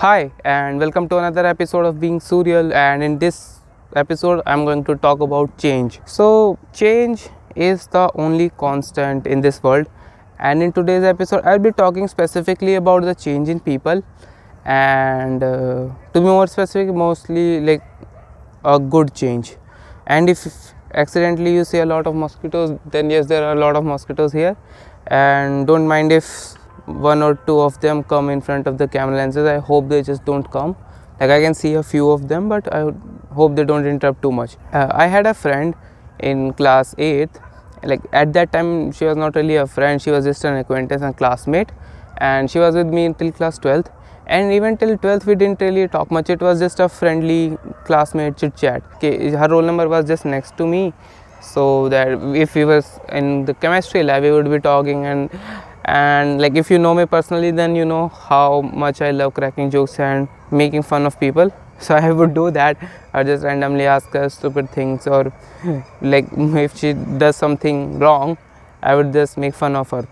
[0.00, 2.72] Hi, and welcome to another episode of Being Surreal.
[2.72, 3.60] And in this
[3.94, 6.00] episode, I'm going to talk about change.
[6.06, 9.88] So, change is the only constant in this world.
[10.38, 14.02] And in today's episode, I'll be talking specifically about the change in people,
[14.64, 17.82] and uh, to be more specific, mostly like
[18.64, 19.56] a good change.
[20.06, 20.46] And if
[20.94, 24.32] accidentally you see a lot of mosquitoes, then yes, there are a lot of mosquitoes
[24.32, 24.56] here.
[25.08, 26.54] And don't mind if
[26.98, 29.46] one or two of them come in front of the camera lenses.
[29.46, 30.76] I hope they just don't come.
[31.20, 32.92] Like I can see a few of them, but I
[33.34, 34.56] hope they don't interrupt too much.
[34.72, 35.74] Uh, I had a friend
[36.18, 37.40] in class 8th.
[37.82, 41.02] Like at that time, she was not really a friend, she was just an acquaintance
[41.02, 41.70] and classmate.
[42.18, 43.90] And she was with me until class 12th.
[44.26, 46.30] And even till 12th, we didn't really talk much.
[46.30, 48.82] It was just a friendly classmate chit chat.
[49.02, 50.92] Her roll number was just next to me
[51.40, 55.30] so that if we was in the chemistry lab we would be talking and
[55.90, 59.70] and like if you know me personally then you know how much i love cracking
[59.70, 61.52] jokes and making fun of people.
[61.84, 62.76] So i would do that
[63.18, 65.32] i just randomly ask her stupid things or
[66.02, 66.26] like
[66.62, 66.92] if she
[67.22, 68.36] does something wrong
[68.82, 70.06] i would just make fun of her.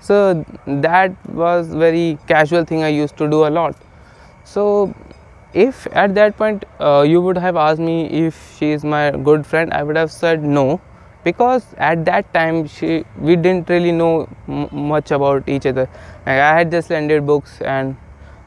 [0.00, 3.76] So that was very casual thing i used to do a lot.
[4.44, 4.94] So
[5.52, 9.46] if at that point uh, you would have asked me if she is my good
[9.46, 10.80] friend i would have said no
[11.24, 14.28] because at that time she we didn't really know
[14.72, 15.88] much about each other.
[16.26, 17.96] Like i had just lended books and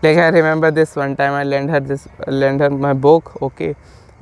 [0.01, 3.75] like i remember this one time i lent her this lent her my book okay?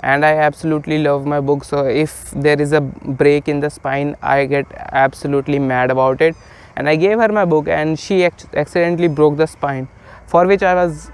[0.03, 1.63] And i absolutely love my book.
[1.63, 6.35] So if there is a break in the spine i get absolutely mad about it.
[6.75, 9.87] And i gave her my book and she ac- accidentally broke the spine
[10.27, 11.11] for which i was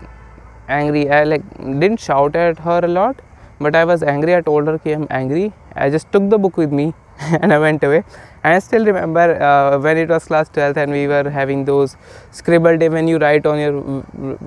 [0.70, 1.10] angry.
[1.10, 3.22] I like didn't shout at her a lot
[3.60, 4.36] but i was angry.
[4.36, 5.54] I told her okay i'm angry.
[5.76, 6.94] I just took the book with me
[7.42, 8.04] and i went away.
[8.44, 11.96] And i still remember uh, when it was class 12th and we were having those
[12.32, 13.82] scribble day when you write on your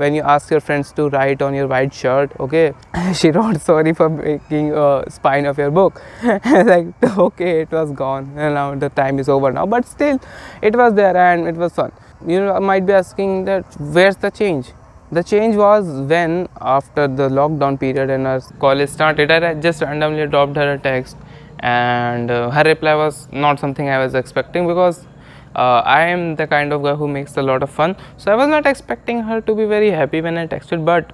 [0.03, 2.73] when you ask your friends to write on your white shirt okay?
[3.15, 6.01] She wrote sorry for breaking uh, spine of your book.
[6.71, 6.87] Like
[7.19, 8.33] okay it was gone.
[8.37, 9.67] And now the time is over now.
[9.67, 10.21] But still
[10.63, 11.93] it was there and it was fun.
[12.27, 14.73] You might be asking that where's the change?
[15.13, 20.27] The change was when after the lockdown period and our college started i just randomly
[20.35, 21.17] dropped her a text
[21.61, 25.07] and uh, her reply was not something i was expecting because
[25.55, 27.97] uh, i am the kind of guy who makes a lot of fun.
[28.17, 31.13] So i was not expecting her to be very happy when i texted but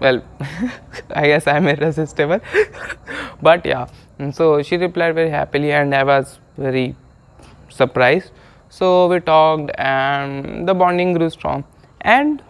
[0.00, 0.22] well
[1.10, 2.40] i guess i'm irresistible.
[3.42, 3.86] But yeah.
[4.32, 6.96] So she replied very happily and i was very
[7.68, 8.30] surprised.
[8.68, 11.64] So we talked and the bonding grew strong.
[12.00, 12.42] And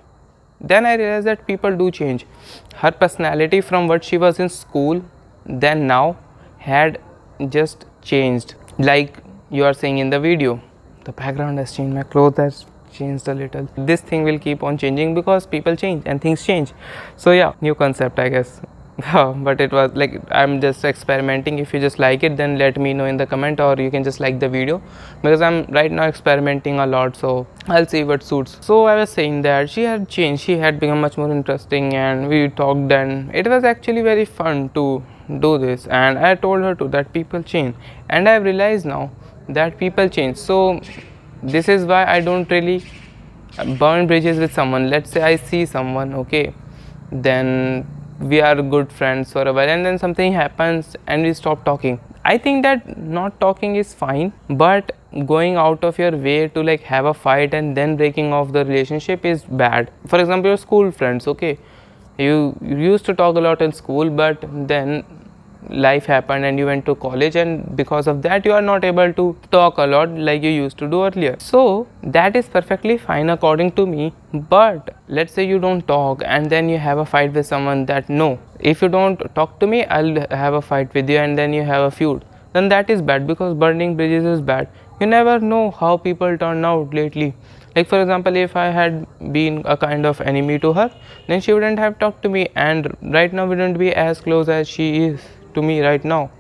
[0.61, 2.27] then i realized that people do change.
[2.77, 5.05] Her personality from what she was in school
[5.47, 6.17] then now
[6.65, 7.01] had
[7.55, 9.19] just changed like
[9.51, 10.61] you are saying in the video.
[11.05, 13.69] The background has changed my clothes has changed a little.
[13.77, 16.73] This thing will keep on changing because people change and things change.
[17.17, 18.61] So yeah new concept i guess.
[19.47, 21.59] But it was like i'm just experimenting.
[21.59, 24.03] If you just like it then let me know in the comment or you can
[24.03, 24.81] just like the video.
[25.23, 28.57] Because i'm right now experimenting a lot so i'll see what suits.
[28.63, 30.43] So i was saying that she had changed.
[30.43, 34.71] She had become much more interesting and we talked and it was actually very fun
[34.79, 35.03] to
[35.41, 35.87] do this.
[35.87, 37.75] And i told her to that people change.
[38.09, 39.11] And i've realized now
[39.49, 40.37] that people change.
[40.37, 40.81] So
[41.43, 42.83] this is why i don't really
[43.79, 44.91] burn bridges with someone.
[44.91, 46.55] Let's say i see someone okay
[47.13, 47.87] then
[48.21, 52.01] we are good friends for a while and then something happens and we stop talking.
[52.25, 54.93] I think that not talking is fine but
[55.27, 58.65] going out of your way to like have a fight and then breaking off the
[58.65, 59.91] relationship is bad.
[60.07, 61.59] For example your school friends okay
[62.19, 65.05] you, used to talk a lot in school but then
[65.71, 69.13] life happened and you went to college and because of that you are not able
[69.15, 71.37] to talk a lot like you used to do earlier.
[71.39, 76.51] So that is perfectly fine according to me but let's say you don't talk and
[76.51, 79.85] then you have a fight with someone that no if you don't talk to me
[79.87, 82.25] i'll have a fight with you and then you have a feud.
[82.53, 84.69] Then that is bad because burning bridges is bad.
[85.01, 87.35] You never know how people turn out lately
[87.77, 90.91] like for example if i had been a kind of enemy to her
[91.27, 92.49] then she wouldn't have talked to me.
[92.55, 95.21] And right now wouldn't be as close as she is
[95.55, 96.31] to me right now.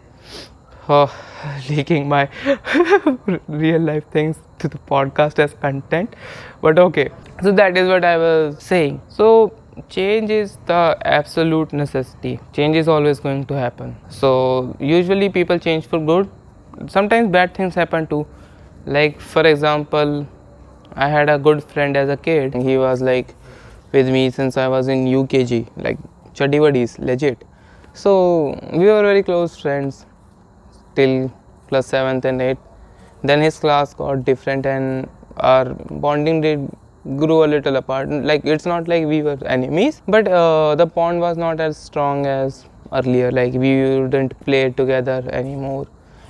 [0.89, 1.11] Oh,
[1.71, 2.29] leaking my
[3.49, 6.15] real life things to the podcast as content.
[6.61, 7.11] But okay.
[7.43, 9.01] So that is what i was saying.
[9.09, 9.55] So
[9.89, 12.39] change is the absolute necessity.
[12.53, 13.97] Change is always going to happen.
[14.09, 16.31] So usually people change for good.
[16.89, 18.27] Sometimes bad things happen too.
[18.85, 20.27] Like for example
[20.97, 22.55] i had a good friend as a kid.
[22.55, 23.35] He was like
[23.93, 25.99] with me since i was in ukg like
[26.35, 26.61] chuddy
[26.99, 27.45] legit.
[27.93, 30.07] So we were very close friends
[30.95, 31.33] till
[31.69, 32.59] plus 7th and 8th
[33.23, 35.75] then his class got different and our
[36.05, 36.69] bonding did
[37.17, 38.09] grew a little apart.
[38.09, 42.27] Like it's not like we were enemies but uh, the bond was not as strong
[42.27, 43.31] as earlier.
[43.33, 45.87] Like we wouldn't play together anymore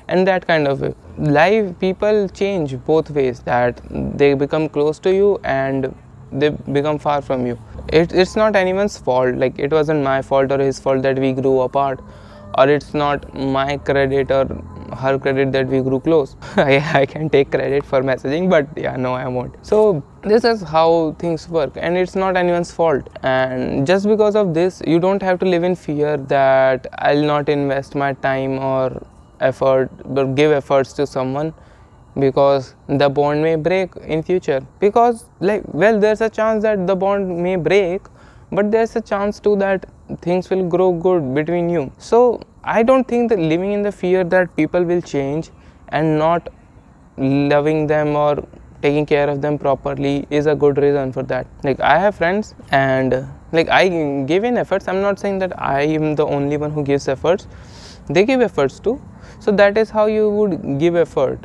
[0.08, 5.40] and that kind of life people change both ways that they become close to you
[5.44, 5.94] and
[6.32, 7.58] they become far from you.
[7.92, 11.32] It, it's not anyone's fault like it wasn't my fault or his fault that we
[11.32, 12.00] grew apart
[12.58, 14.46] or it's not my credit or
[14.96, 16.36] her credit that we grew close.
[16.56, 19.54] I, I can take credit for messaging but yeah no i won't.
[19.62, 23.08] So this is how things work and it's not anyone's fault.
[23.22, 27.48] And just because of this you don't have to live in fear that i'll not
[27.48, 29.06] invest my time or
[29.40, 31.52] effort but give efforts to someone
[32.18, 34.64] because the bond may break in future.
[34.78, 38.02] Because like well there's a chance that the bond may break
[38.52, 39.88] but there's a chance too that
[40.20, 41.90] things will grow good between you.
[41.98, 45.50] So i don't think that living in the fear that people will change
[45.88, 46.48] and not
[47.18, 48.46] loving them or
[48.80, 51.46] taking care of them properly is a good reason for that.
[51.62, 53.88] Like i have friends and like i
[54.24, 54.88] give in efforts.
[54.88, 57.48] I'm not saying that i am the only one who gives efforts.
[58.08, 59.00] They give efforts too
[59.44, 61.38] so that is how you would give effort.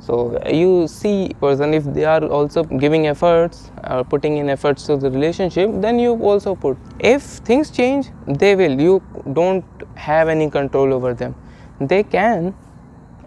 [0.00, 0.14] So
[0.50, 4.96] you see person if they are also giving efforts or uh, putting in efforts to
[4.96, 6.76] the relationship then you also put.
[6.98, 8.80] If things change they will.
[8.80, 9.02] You
[9.32, 9.64] don't
[9.94, 11.36] have any control over them.
[11.80, 12.54] They can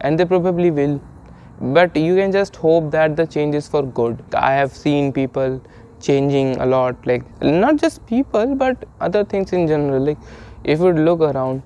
[0.02, 1.02] and they probably will.
[1.62, 4.22] But you can just hope that the change is for good.
[4.34, 5.62] I have seen people
[6.02, 10.04] changing a lot like not just people but other things in general.
[10.04, 10.18] Like
[10.66, 11.64] if you look around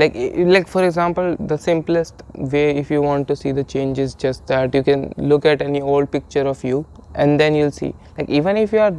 [0.00, 0.14] like
[0.54, 2.22] like for example the simplest
[2.54, 5.62] way if you want to see the change is just that you can look at
[5.62, 6.84] any old picture of you
[7.14, 7.94] and then you'll see.
[8.18, 8.94] Like even if you are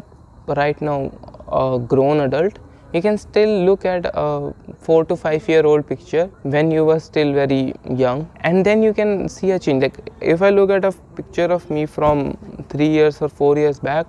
[0.48, 1.12] right now
[1.52, 2.58] a grown adult
[2.94, 7.00] you can still look at a 4 to 5 year old picture when you were
[7.00, 9.84] still very young and then you can see a change.
[9.84, 12.38] Like if i look at a picture of me from
[12.70, 14.08] 3 years or 4 years back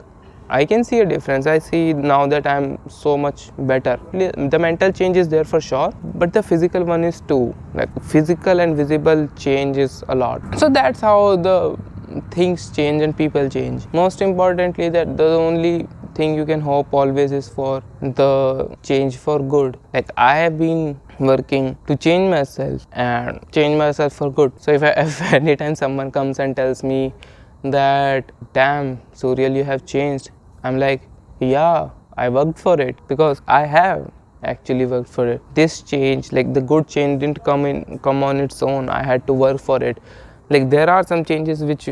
[0.51, 1.47] I can see a difference.
[1.47, 3.99] I see now that I'm so much better.
[4.13, 7.55] The mental change is there for sure, but the physical one is too.
[7.75, 10.41] Like physical and visible change is a lot.
[10.59, 11.77] So that's how the
[12.31, 13.85] things change and people change.
[13.93, 19.39] Most importantly, that the only thing you can hope always is for the change for
[19.41, 19.79] good.
[19.93, 24.53] Like I have been working to change myself and change myself for good.
[24.61, 27.13] So if, I, if anytime someone comes and tells me
[27.63, 30.31] that damn Suryal you have changed
[30.69, 31.03] I'm like,
[31.41, 34.11] yeah, I worked for it because I have
[34.43, 35.43] actually worked for it.
[35.55, 38.89] This change, like the good change didn't come in come on its own.
[38.89, 39.99] I had to work for it.
[40.51, 41.89] Like there are some changes which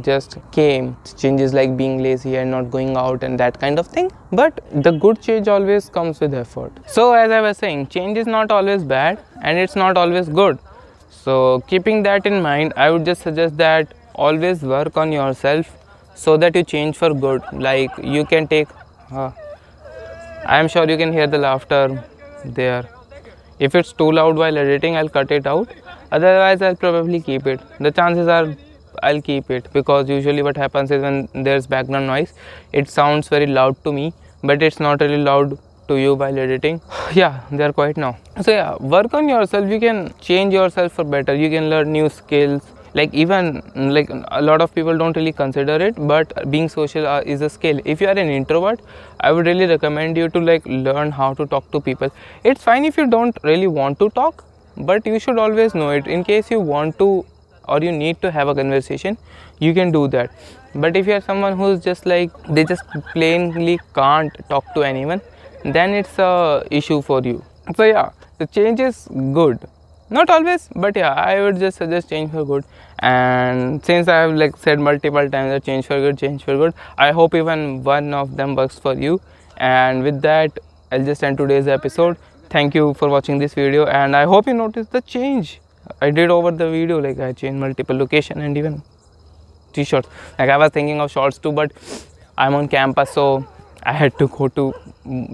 [0.00, 0.96] just came.
[1.16, 4.10] Changes like being lazy and not going out and that kind of thing.
[4.32, 6.72] But the good change always comes with effort.
[6.86, 10.58] So as I was saying, change is not always bad and it's not always good.
[11.08, 15.76] So keeping that in mind, I would just suggest that always work on yourself
[16.20, 17.42] so that you change for good.
[17.52, 18.68] Like you can take
[19.10, 19.30] uh,
[20.46, 22.02] i am sure you can hear the laughter
[22.44, 22.88] there.
[23.58, 25.72] If it's too loud while editing i'll cut it out.
[26.12, 27.60] Otherwise i'll probably keep it.
[27.78, 28.56] The chances are
[29.02, 32.32] i'll keep it because usually what happens is when there's background noise
[32.80, 34.12] it sounds very loud to me
[34.42, 35.56] but it's not really loud
[35.88, 36.80] to you while editing.
[37.20, 38.16] Yeah they are quiet now.
[38.42, 39.70] So yeah work on yourself.
[39.70, 41.34] You can change yourself for better.
[41.34, 42.62] You can learn new skills
[42.94, 47.20] like even like a lot of people don't really consider it but being social uh,
[47.20, 47.80] is a skill.
[47.84, 48.80] If you are an introvert
[49.20, 52.10] i would really recommend you to like learn how to talk to people.
[52.44, 54.44] It's fine if you don't really want to talk
[54.76, 56.06] but you should always know it.
[56.06, 57.24] In case you want to
[57.68, 59.16] or you need to have a conversation
[59.58, 60.30] you can do that.
[60.74, 65.20] But if you are someone who's just like they just plainly can't talk to anyone
[65.64, 67.44] then it's a issue for you.
[67.76, 69.68] So yeah the change is good
[70.10, 72.64] not always but yeah i would just suggest change for good.
[72.98, 76.74] And since i have like said multiple times that change for good change for good
[76.98, 79.20] i hope even one of them works for you.
[79.56, 80.58] And with that
[80.90, 82.16] i'll just end today's episode.
[82.50, 85.60] Thank you for watching this video and i hope you noticed the change.
[86.00, 88.82] I did over the video like i changed multiple location and even
[89.72, 90.08] t-shirts.
[90.38, 91.72] Like i was thinking of shorts too but
[92.36, 93.46] i'm on campus so
[93.84, 94.72] i had to go to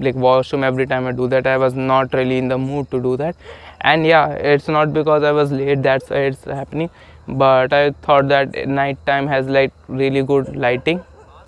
[0.07, 1.47] like washroom every time i do that.
[1.47, 3.37] I was not really in the mood to do that.
[3.81, 6.91] And yeah it's not because i was late that's why it's happening.
[7.29, 11.03] But i thought that night time has like really good lighting.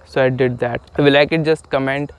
[0.07, 0.81] So i did that.
[0.99, 2.13] If you like it just comment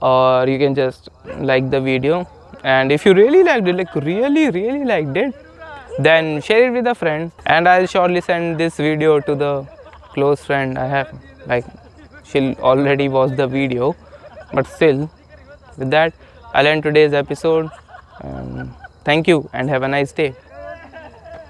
[0.00, 1.08] or you can just
[1.38, 2.26] like the video.
[2.64, 5.34] And if you really liked it like really really liked it
[5.98, 7.32] then share it with a friend.
[7.44, 9.66] And i'll surely send this video to the
[10.14, 11.12] close friend i have.
[11.46, 11.66] Like
[12.24, 13.94] she'll already watch the video
[14.52, 15.10] but still
[15.78, 16.12] with that
[16.54, 17.70] i'll end today's episode
[18.22, 20.34] um, Thank you and have a nice day.